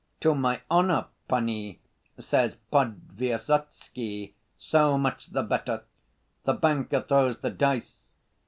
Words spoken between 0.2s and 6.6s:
my honor, panie,' says Podvysotsky. 'So much the better.' The